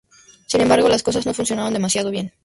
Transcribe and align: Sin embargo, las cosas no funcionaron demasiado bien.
Sin 0.47 0.61
embargo, 0.61 0.89
las 0.89 1.03
cosas 1.03 1.27
no 1.27 1.33
funcionaron 1.35 1.73
demasiado 1.73 2.09
bien. 2.09 2.33